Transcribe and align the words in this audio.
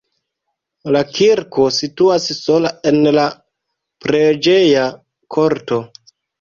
La 0.95 1.03
kirko 1.17 1.65
situas 1.75 2.25
sola 2.39 2.73
en 2.93 2.99
la 3.19 3.27
preĝeja 4.07 4.91
korto. 5.39 5.83